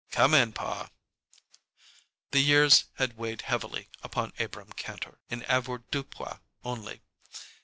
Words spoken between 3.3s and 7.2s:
heavily upon Abrahm Kantor in avoirdupois only.